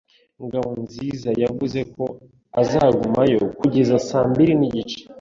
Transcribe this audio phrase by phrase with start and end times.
[0.45, 2.03] Ngabonziza yavuze ko
[2.61, 4.99] azagumayo kugeza saa mbiri n'igice.